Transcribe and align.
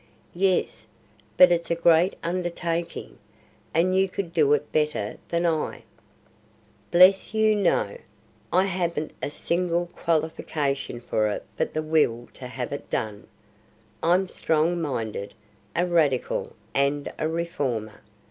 "Yes, 0.33 0.87
but 1.37 1.51
it's 1.51 1.69
a 1.69 1.75
great 1.75 2.15
undertaking, 2.23 3.19
and 3.71 3.95
you 3.95 4.09
could 4.09 4.33
do 4.33 4.51
it 4.53 4.71
better 4.71 5.17
than 5.29 5.45
I." 5.45 5.83
"Bless 6.89 7.35
you, 7.35 7.55
no! 7.55 7.99
I 8.51 8.63
haven't 8.63 9.11
a 9.21 9.29
single 9.29 9.85
qualification 9.93 11.01
for 11.01 11.27
it 11.27 11.45
but 11.55 11.75
the 11.75 11.83
will 11.83 12.29
to 12.33 12.47
have 12.47 12.73
it 12.73 12.89
done. 12.89 13.27
I'm 14.01 14.27
'strong 14.27 14.81
minded,' 14.81 15.35
a 15.75 15.85
radical, 15.85 16.53
and 16.73 17.13
a 17.19 17.29
reformer. 17.29 18.01